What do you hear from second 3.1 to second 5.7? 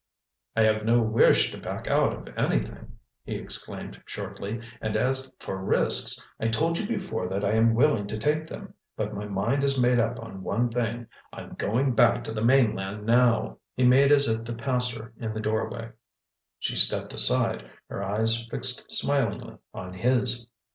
he exclaimed shortly. "And as for